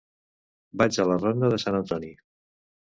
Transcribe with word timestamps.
Vaig 0.83 0.99
a 1.03 1.07
la 1.11 1.21
ronda 1.21 1.53
de 1.55 1.61
Sant 1.67 1.79
Antoni. 1.85 2.15